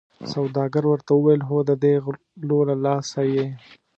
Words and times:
سوداګر 0.33 0.83
ورته 0.87 1.11
وویل 1.15 1.41
هو 1.49 1.57
ددې 1.69 1.93
غلو 2.03 2.59
له 2.69 2.75
لاسه 2.85 3.19
یې. 3.33 3.45